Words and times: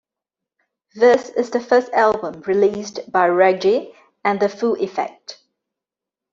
This 0.95 1.29
is 1.29 1.51
the 1.51 1.59
first 1.59 1.91
album 1.93 2.41
released 2.47 3.11
by 3.11 3.27
Reggie 3.27 3.93
and 4.25 4.39
the 4.39 4.49
Full 4.49 4.73
Effect. 4.83 5.39